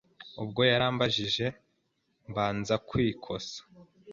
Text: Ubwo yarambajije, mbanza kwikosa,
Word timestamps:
Ubwo 0.43 0.61
yarambajije, 0.71 1.45
mbanza 2.29 2.75
kwikosa, 2.87 3.59